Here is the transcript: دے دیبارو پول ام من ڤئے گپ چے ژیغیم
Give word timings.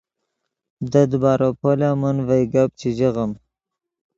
دے 0.91 1.01
دیبارو 1.11 1.49
پول 1.59 1.79
ام 1.87 1.95
من 2.01 2.15
ڤئے 2.27 2.45
گپ 2.53 2.69
چے 2.79 2.89
ژیغیم 2.97 3.31